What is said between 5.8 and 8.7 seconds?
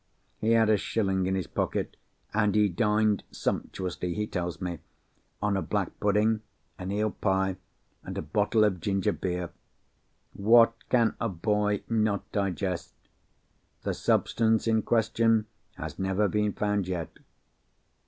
pudding, an eel pie, and a bottle